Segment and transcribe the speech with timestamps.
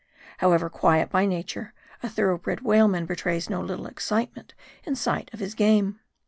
[0.39, 5.29] However quiet by nature, a thorough bred whaleman be trays no little excitement in sight
[5.31, 5.99] of his game.